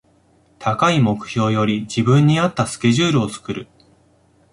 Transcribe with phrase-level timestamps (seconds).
[0.57, 3.67] 高い目標より自分に合ったスケジュールを作る